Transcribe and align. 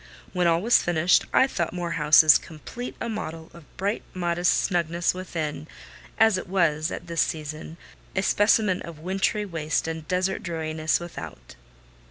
When 0.33 0.47
all 0.47 0.63
was 0.63 0.81
finished, 0.81 1.25
I 1.31 1.45
thought 1.45 1.73
Moor 1.73 1.91
House 1.91 2.23
as 2.23 2.39
complete 2.39 2.95
a 2.99 3.07
model 3.07 3.51
of 3.53 3.65
bright 3.77 4.01
modest 4.15 4.51
snugness 4.55 5.13
within, 5.13 5.67
as 6.17 6.39
it 6.39 6.49
was, 6.49 6.89
at 6.89 7.05
this 7.05 7.21
season, 7.21 7.77
a 8.15 8.23
specimen 8.23 8.81
of 8.81 8.97
wintry 8.97 9.45
waste 9.45 9.87
and 9.87 10.07
desert 10.07 10.41
dreariness 10.41 10.99
without. 10.99 11.53